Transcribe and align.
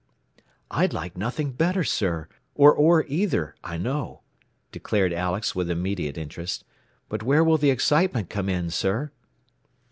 "I'd 0.71 0.93
like 0.93 1.15
nothing 1.15 1.51
better, 1.51 1.83
sir, 1.83 2.27
or 2.55 2.73
Orr 2.73 3.05
either, 3.07 3.53
I 3.63 3.77
know," 3.77 4.21
declared 4.71 5.13
Alex 5.13 5.53
with 5.53 5.69
immediate 5.69 6.17
interest. 6.17 6.63
"But 7.07 7.21
where 7.21 7.43
will 7.43 7.59
the 7.59 7.69
excitement 7.69 8.27
come 8.27 8.49
in, 8.49 8.71
sir?" 8.71 9.11